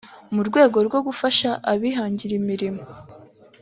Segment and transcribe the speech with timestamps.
[0.33, 2.83] mu rwego rwo gufasha abihangira imirimo